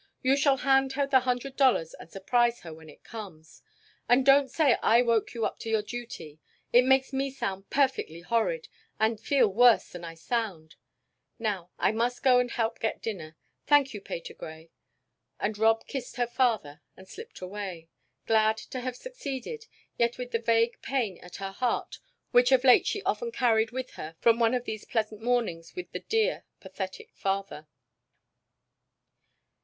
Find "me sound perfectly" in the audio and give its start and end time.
7.13-8.21